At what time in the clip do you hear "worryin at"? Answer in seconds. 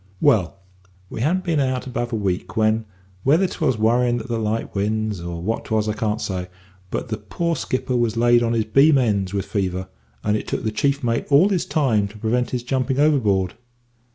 3.77-4.29